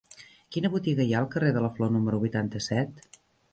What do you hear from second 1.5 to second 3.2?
de la Flor número vuitanta-set?